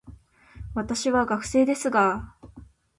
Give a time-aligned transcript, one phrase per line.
[0.73, 2.33] 私は学生ですが、